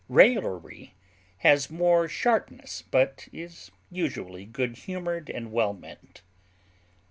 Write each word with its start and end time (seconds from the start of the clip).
Raillery 0.09 0.95
has 1.45 1.69
more 1.69 2.07
sharpness, 2.07 2.81
but 2.81 3.27
is 3.31 3.69
usually 3.91 4.45
good 4.47 4.75
humored 4.75 5.29
and 5.29 5.51
well 5.51 5.73
meant. 5.73 6.23